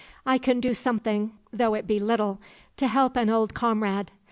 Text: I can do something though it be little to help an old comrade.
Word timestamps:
I 0.25 0.39
can 0.39 0.59
do 0.59 0.73
something 0.73 1.31
though 1.53 1.75
it 1.75 1.85
be 1.85 1.99
little 1.99 2.39
to 2.77 2.87
help 2.87 3.15
an 3.15 3.29
old 3.29 3.53
comrade. 3.53 4.09